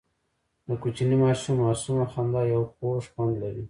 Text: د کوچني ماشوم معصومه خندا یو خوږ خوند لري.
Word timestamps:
د 0.67 0.69
کوچني 0.81 1.15
ماشوم 1.23 1.55
معصومه 1.61 2.05
خندا 2.11 2.41
یو 2.53 2.61
خوږ 2.73 3.03
خوند 3.13 3.33
لري. 3.43 3.59